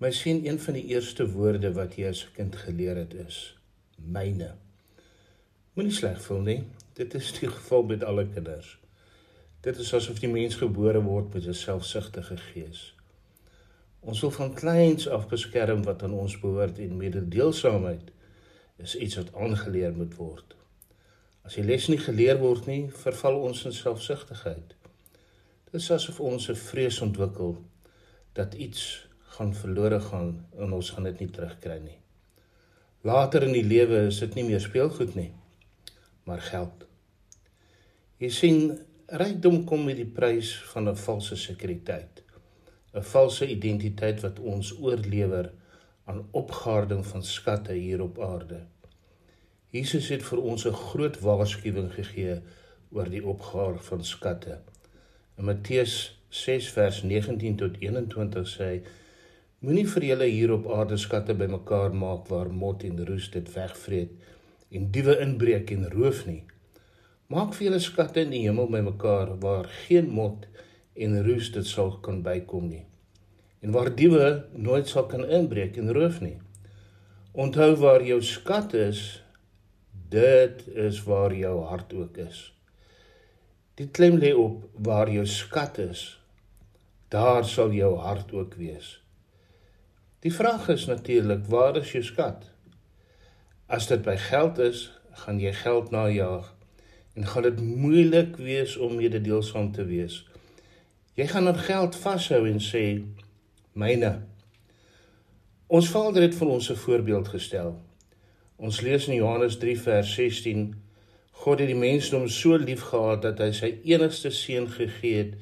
My 0.00 0.10
sien 0.10 0.46
een 0.46 0.60
van 0.60 0.74
die 0.74 0.84
eerste 0.84 1.26
woorde 1.30 1.72
wat 1.76 1.98
jy 2.00 2.06
as 2.08 2.22
kind 2.32 2.54
geleer 2.56 2.96
het 2.96 3.12
is 3.20 3.38
myne. 4.00 4.54
Moenie 5.76 5.92
sleg 5.92 6.22
voel 6.24 6.46
nie. 6.46 6.62
Dit 6.96 7.12
is 7.18 7.28
die 7.36 7.50
geval 7.52 7.82
met 7.90 8.06
alle 8.08 8.24
kinders. 8.28 8.78
Dit 9.60 9.76
is 9.76 9.90
asof 9.92 10.22
die 10.22 10.30
mens 10.32 10.56
gebore 10.56 11.02
word 11.04 11.34
met 11.34 11.44
'n 11.44 11.54
selfsugtige 11.54 12.36
gees. 12.36 12.94
Ons 14.00 14.20
wil 14.20 14.30
van 14.30 14.54
kleins 14.54 15.08
af 15.08 15.28
beskerm 15.28 15.84
wat 15.84 16.02
aan 16.02 16.16
ons 16.16 16.38
behoort 16.40 16.78
en 16.78 16.96
mededeelsaamheid 16.96 18.10
is 18.76 18.96
iets 18.96 19.16
wat 19.20 19.34
aangeleer 19.34 19.92
moet 19.92 20.16
word. 20.16 20.56
As 21.44 21.54
die 21.54 21.64
les 21.64 21.88
nie 21.88 22.00
geleer 22.00 22.38
word 22.38 22.66
nie, 22.66 22.88
verval 22.88 23.36
ons 23.36 23.64
in 23.64 23.72
selfsugtigheid. 23.72 24.74
Dit 25.64 25.74
is 25.74 25.90
asof 25.90 26.20
ons 26.20 26.48
'n 26.48 26.56
vrees 26.56 27.00
ontwikkel 27.00 27.64
dat 28.32 28.54
iets 28.54 29.09
gaan 29.36 29.54
verlore 29.54 30.00
gaan 30.00 30.30
en 30.58 30.72
ons 30.72 30.90
gaan 30.94 31.06
dit 31.08 31.20
nie 31.24 31.30
terugkry 31.34 31.78
nie. 31.82 31.98
Later 33.06 33.46
in 33.46 33.54
die 33.56 33.64
lewe 33.64 34.06
is 34.08 34.18
dit 34.20 34.34
nie 34.36 34.44
meer 34.50 34.60
speelgoed 34.60 35.14
nie, 35.16 35.30
maar 36.28 36.42
geld. 36.50 36.84
Jy 38.20 38.28
sien, 38.36 38.58
rykdom 39.22 39.62
kom 39.68 39.86
met 39.88 39.96
die 39.96 40.10
prys 40.18 40.50
van 40.72 40.88
'n 40.88 40.96
valse 40.96 41.36
sekuriteit. 41.36 42.22
'n 42.92 43.06
Valse 43.12 43.46
identiteit 43.46 44.20
wat 44.20 44.38
ons 44.38 44.74
oorlewer 44.78 45.52
aan 46.04 46.26
opgaarding 46.30 47.06
van 47.06 47.22
skatte 47.22 47.72
hier 47.72 48.02
op 48.02 48.20
aarde. 48.20 48.60
Jesus 49.70 50.08
het 50.08 50.22
vir 50.22 50.40
ons 50.42 50.66
'n 50.66 50.74
groot 50.74 51.20
waarskuwing 51.20 51.92
gegee 51.94 52.40
oor 52.90 53.08
die 53.10 53.24
opgaar 53.24 53.78
van 53.78 54.04
skatte. 54.04 54.58
In 55.38 55.44
Matteus 55.44 56.20
6 56.28 56.70
vers 56.70 57.02
19 57.02 57.56
tot 57.56 57.76
21 57.78 58.48
sê 58.48 58.64
hy 58.64 58.82
Moenie 59.60 59.84
vir 59.92 60.04
julle 60.08 60.24
hier 60.24 60.50
op 60.54 60.66
aarde 60.72 60.96
skatte 60.96 61.34
bymekaar 61.36 61.92
maak 61.92 62.30
waar 62.32 62.48
mot 62.60 62.80
en 62.86 63.00
roes 63.04 63.26
dit 63.34 63.48
wegvreet 63.52 64.12
en 64.78 64.86
diewe 64.94 65.16
inbreek 65.20 65.72
en 65.74 65.82
roof 65.92 66.22
nie. 66.24 66.38
Maak 67.28 67.52
vir 67.58 67.66
julle 67.66 67.80
skatte 67.84 68.22
in 68.24 68.32
die 68.32 68.40
hemel 68.46 68.70
bymekaar 68.72 69.34
waar 69.42 69.68
geen 69.82 70.08
mot 70.16 70.46
en 70.96 71.16
roes 71.26 71.50
dit 71.52 71.68
sal 71.68 71.92
kan 72.06 72.22
bykom 72.24 72.70
nie. 72.70 72.86
En 73.60 73.74
waar 73.76 73.90
diewe 73.98 74.30
nooit 74.56 74.88
sal 74.88 75.04
kan 75.12 75.28
inbreek 75.28 75.76
en 75.82 75.92
roof 75.92 76.22
nie. 76.24 76.38
Onthou 77.36 77.74
waar 77.84 78.06
jou 78.08 78.22
skat 78.24 78.72
is, 78.80 79.02
dit 80.08 80.64
is 80.86 81.02
waar 81.04 81.36
jou 81.36 81.52
hart 81.68 81.92
ook 82.00 82.16
is. 82.24 82.40
Die 83.76 83.90
klem 83.92 84.16
lê 84.24 84.32
op 84.32 84.64
waar 84.88 85.12
jou 85.12 85.28
skat 85.28 85.84
is, 85.84 86.08
daar 87.12 87.44
sal 87.44 87.76
jou 87.76 87.92
hart 88.00 88.32
ook 88.32 88.56
wees. 88.56 88.96
Die 90.20 90.32
vraag 90.32 90.68
is 90.68 90.86
natuurlik, 90.86 91.46
waar 91.48 91.76
is 91.76 91.92
jou 91.92 92.02
skat? 92.04 92.42
As 93.66 93.86
dit 93.88 94.02
by 94.04 94.18
geld 94.20 94.58
is, 94.60 94.82
gaan 95.22 95.38
jy 95.40 95.52
geld 95.56 95.88
najag 95.94 96.50
en 97.16 97.24
gaan 97.26 97.46
dit 97.46 97.60
moeilik 97.64 98.36
wees 98.36 98.74
om 98.76 98.98
mededeelsaam 98.98 99.70
te 99.72 99.86
wees. 99.88 100.18
Jy 101.16 101.24
gaan 101.30 101.48
aan 101.48 101.62
geld 101.64 101.96
vashou 101.96 102.42
en 102.50 102.60
sê 102.60 102.82
myne. 103.72 104.10
Ons 105.72 105.88
Vader 105.88 106.26
het 106.28 106.36
vir 106.36 106.48
ons 106.48 106.68
'n 106.70 106.76
voorbeeld 106.84 107.28
gestel. 107.28 107.80
Ons 108.56 108.80
lees 108.80 109.08
in 109.08 109.14
Johannes 109.14 109.56
3 109.58 109.78
vers 109.80 110.14
16: 110.14 110.74
God 111.30 111.58
het 111.58 111.68
die 111.68 111.76
mensdom 111.76 112.28
so 112.28 112.56
liefgehad 112.56 113.22
dat 113.22 113.38
hy 113.38 113.52
sy 113.52 113.78
enigste 113.84 114.30
seun 114.30 114.68
gegee 114.68 115.16
het 115.16 115.34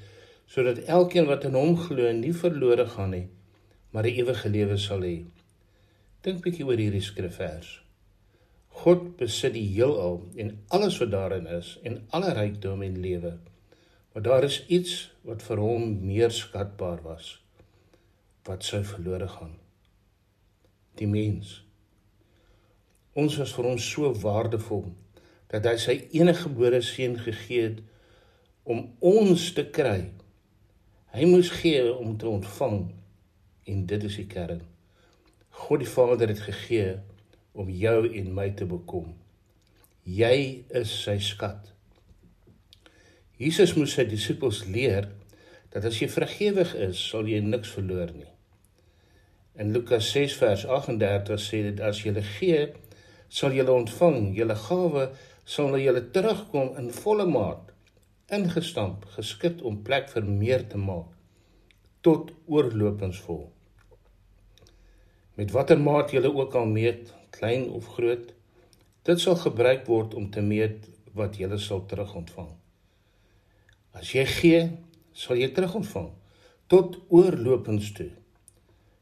sodat 0.47 0.79
elkeen 0.79 1.27
wat 1.27 1.45
in 1.45 1.55
hom 1.55 1.77
glo 1.77 2.13
nie 2.13 2.33
verlore 2.33 2.87
gaan 2.87 3.11
nie, 3.11 3.29
maar 3.91 4.05
'n 4.05 4.19
ewige 4.21 4.49
lewe 4.49 4.77
sal 4.77 5.01
hê. 5.01 5.25
Dink 6.21 6.43
bietjie 6.43 6.67
oor 6.67 6.81
hierdie 6.81 7.01
skrifvers. 7.01 7.83
God 8.69 9.17
besit 9.17 9.53
die 9.55 9.69
heelal 9.75 10.21
en 10.37 10.59
alles 10.69 10.99
wat 10.99 11.11
daarin 11.11 11.47
is 11.47 11.79
en 11.83 12.07
alle 12.09 12.33
rykdom 12.33 12.83
en 12.83 13.01
lewe. 13.01 13.39
Maar 14.13 14.23
daar 14.23 14.45
is 14.45 14.67
iets 14.67 15.11
wat 15.23 15.43
vir 15.43 15.57
hom 15.57 16.07
meer 16.07 16.31
skatbaar 16.31 17.03
was 17.03 17.39
wat 18.49 18.65
sou 18.65 18.85
verlore 18.85 19.29
gaan. 19.29 19.57
Die 20.95 21.07
mens. 21.07 21.65
Ons 23.13 23.37
was 23.37 23.53
vir 23.53 23.65
hom 23.69 23.79
so 23.79 24.13
waardevol 24.23 24.87
dat 25.53 25.67
hy 25.69 25.77
sy 25.77 25.97
enige 26.17 26.47
gebore 26.47 26.81
seun 26.85 27.19
gegee 27.21 27.63
het 27.63 27.83
om 28.69 28.85
ons 29.01 29.53
te 29.57 29.65
kry. 29.71 30.11
Hy 31.13 31.29
moes 31.29 31.51
gee 31.61 31.85
om 31.93 32.17
te 32.21 32.29
ontvang 32.29 32.81
en 33.69 33.87
dit 33.87 34.05
is 34.09 34.19
die 34.21 34.27
kern. 34.31 34.63
God 35.65 35.83
die 35.83 35.91
Vader 35.91 36.31
het 36.31 36.41
gegee 36.47 36.99
om 37.59 37.71
jou 37.71 38.01
en 38.07 38.31
my 38.35 38.49
te 38.57 38.67
bekom. 38.69 39.11
Jy 40.09 40.65
is 40.81 40.93
sy 41.05 41.19
skat. 41.23 41.73
Jesus 43.39 43.75
moes 43.79 43.95
sy 43.99 44.07
disippels 44.09 44.65
leer 44.67 45.11
dat 45.75 45.85
as 45.87 45.99
jy 46.01 46.09
vergewig 46.11 46.73
is, 46.89 47.01
sal 47.11 47.29
jy 47.29 47.43
niks 47.45 47.75
verloor 47.77 48.13
nie. 48.15 48.31
In 49.59 49.75
Lukas 49.75 50.09
6 50.15 50.39
vers 50.41 50.65
38 50.65 51.39
sê 51.43 51.63
dit 51.67 51.83
as 51.83 52.05
jy 52.07 52.15
gee, 52.39 52.63
sal 53.29 53.53
jy 53.53 53.67
ontvang, 53.69 54.33
jou 54.39 54.49
gawe 54.69 55.09
sal 55.49 55.71
na 55.73 55.83
jou 55.83 55.97
terugkom 56.15 56.75
in 56.81 56.91
volle 56.95 57.27
maat, 57.29 57.71
ingestamp, 58.31 59.07
geskit 59.17 59.63
om 59.67 59.83
plek 59.85 60.11
vir 60.15 60.25
meer 60.25 60.67
te 60.69 60.79
maak 60.79 61.15
tot 62.07 62.31
oorlopingsvol 62.47 63.47
met 65.39 65.55
watter 65.55 65.79
maat 65.79 66.11
jy 66.11 66.25
ook 66.27 66.55
al 66.59 66.67
meet, 66.67 67.13
klein 67.31 67.69
of 67.71 67.87
groot, 67.95 68.33
dit 69.07 69.21
sal 69.23 69.39
gebruik 69.39 69.87
word 69.87 70.17
om 70.19 70.27
te 70.35 70.43
meet 70.43 70.89
wat 71.15 71.39
jy 71.39 71.49
sal 71.63 71.85
terugontvang. 71.87 72.51
As 73.95 74.11
jy 74.15 74.25
gee, 74.27 74.63
sal 75.15 75.39
jy 75.39 75.53
terugontvang 75.55 76.11
tot 76.69 76.99
oorlopends 77.09 77.93
toe. 77.97 78.11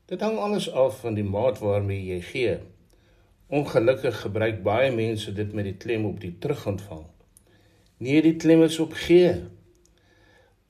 Dit 0.07 0.21
hang 0.23 0.37
alles 0.39 0.69
af 0.71 1.01
van 1.03 1.17
die 1.19 1.27
maat 1.27 1.59
waarmee 1.59 2.05
jy 2.13 2.21
gee. 2.29 2.55
Ongelukkig 3.51 4.21
gebruik 4.21 4.63
baie 4.63 4.93
mense 4.95 5.33
dit 5.35 5.53
met 5.57 5.67
die 5.67 5.75
klem 5.81 6.05
op 6.07 6.21
die 6.23 6.35
terugontvang. 6.39 7.03
Nee, 7.99 8.21
die 8.23 8.37
klem 8.37 8.63
is 8.63 8.79
op 8.83 8.95
gee. 9.07 9.33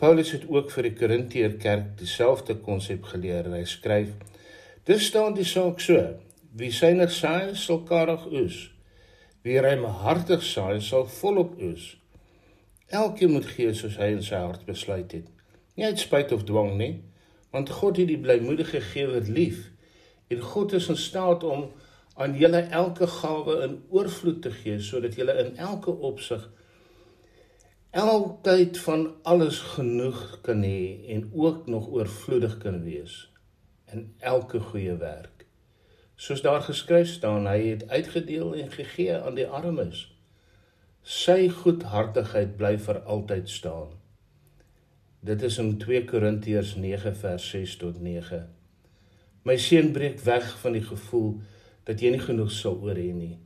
Paulus 0.01 0.31
het 0.33 0.47
ook 0.49 0.71
vir 0.73 0.89
die 0.89 0.95
Korintiër 0.97 1.59
kerk 1.61 1.93
dieselfde 2.01 2.57
konsep 2.65 3.05
geleer 3.11 3.49
en 3.49 3.59
hy 3.59 3.65
skryf 3.69 4.15
Dis 4.87 5.07
staan 5.07 5.35
die 5.35 5.45
saak 5.45 5.81
so: 5.83 5.99
Wie 6.55 6.71
synig 6.71 7.11
saai, 7.11 7.57
sal 7.59 7.81
karig 7.89 8.29
oes. 8.31 8.59
Wie 9.43 9.59
ruimhartig 9.59 10.45
saai, 10.47 10.79
sal 10.81 11.09
volop 11.11 11.57
oes. 11.59 11.89
Elkeen 12.95 13.35
moet 13.35 13.49
gee 13.51 13.73
soos 13.75 13.99
hy 13.99 14.13
in 14.15 14.23
sy 14.23 14.39
hart 14.45 14.63
besluit 14.69 15.11
het. 15.17 15.27
Nie 15.75 15.91
uit 15.91 15.99
spyt 15.99 16.31
of 16.37 16.47
dwang 16.47 16.77
nie, 16.79 16.93
want 17.51 17.75
God 17.81 17.99
het 17.99 18.13
die 18.13 18.21
blymoedige 18.23 18.85
gewer 18.93 19.27
lief. 19.27 19.73
En 20.31 20.47
God 20.55 20.79
is 20.79 20.87
in 20.95 21.03
staat 21.03 21.43
om 21.43 21.67
aan 22.15 22.39
julle 22.39 22.63
elke 22.71 23.11
gawe 23.11 23.61
in 23.67 23.81
oorvloed 23.91 24.43
te 24.47 24.55
gee 24.55 24.79
sodat 24.81 25.19
julle 25.19 25.35
in 25.43 25.57
elke 25.57 25.91
opsig 25.91 26.47
altyd 27.97 28.79
van 28.79 29.07
alles 29.23 29.59
genoeg 29.75 30.21
kan 30.47 30.63
hê 30.63 31.07
en 31.15 31.31
ook 31.35 31.67
nog 31.67 31.89
oorvloedig 31.89 32.59
kan 32.63 32.83
wees 32.85 33.25
in 33.93 34.15
elke 34.19 34.61
goeie 34.61 34.97
werk. 34.97 35.47
Soos 36.17 36.43
daar 36.43 36.63
geskryf 36.63 37.09
staan, 37.09 37.47
hy 37.47 37.61
het 37.67 37.89
uitgedeel 37.89 38.55
en 38.55 38.71
gegee 38.73 39.19
aan 39.19 39.37
die 39.37 39.47
armes. 39.47 40.07
Sy 41.03 41.49
goedhartigheid 41.53 42.57
bly 42.57 42.75
vir 42.83 43.03
altyd 43.05 43.51
staan. 43.53 43.93
Dit 45.27 45.43
is 45.43 45.59
in 45.59 45.77
2 45.79 46.05
Korintiërs 46.09 46.75
9 46.81 47.13
vers 47.17 47.51
6 47.51 47.77
tot 47.83 48.01
9. 48.01 48.47
My 49.47 49.57
seun 49.61 49.93
breek 49.93 50.21
weg 50.27 50.49
van 50.63 50.75
die 50.75 50.85
gevoel 50.87 51.41
dat 51.87 52.03
jy 52.03 52.15
nie 52.15 52.23
genoeg 52.23 52.51
sal 52.55 52.81
oor 52.83 52.99
hê 52.99 53.13
nie. 53.15 53.37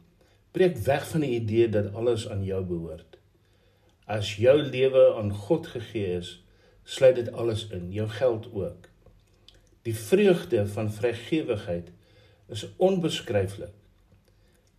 Breek 0.53 0.79
weg 0.87 1.07
van 1.11 1.25
die 1.27 1.35
idee 1.37 1.69
dat 1.69 1.95
alles 1.95 2.29
aan 2.29 2.45
jou 2.45 2.63
behoort. 2.67 3.19
As 4.11 4.37
jou 4.43 4.57
lewe 4.63 5.05
aan 5.19 5.33
God 5.33 5.69
gegee 5.75 6.17
is, 6.19 6.33
sluit 6.85 7.19
dit 7.21 7.33
alles 7.33 7.67
in, 7.75 7.91
jou 7.95 8.09
geld 8.09 8.49
ook. 8.53 8.90
Die 9.83 9.97
vreugde 9.97 10.67
van 10.67 10.93
vrygewigheid 10.93 11.89
is 12.49 12.67
onbeskryflik. 12.77 13.73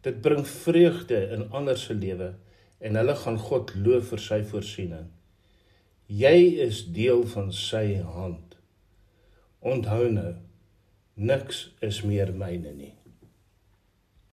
Dit 0.01 0.21
bring 0.21 0.47
vreugde 0.47 1.29
in 1.33 1.49
ander 1.49 1.77
se 1.77 1.93
lewe 1.93 2.33
en 2.77 2.95
hulle 2.95 3.15
gaan 3.15 3.37
God 3.39 3.73
loof 3.75 4.13
vir 4.13 4.21
sy 4.21 4.39
voorsiening. 4.53 5.09
Jy 6.11 6.37
is 6.65 6.83
deel 6.93 7.23
van 7.33 7.53
sy 7.55 8.01
hand. 8.03 8.57
Onthou 9.61 10.09
nou, 10.11 10.33
niks 11.13 11.69
is 11.85 12.01
meer 12.05 12.33
myne 12.33 12.73
nie. 12.73 12.93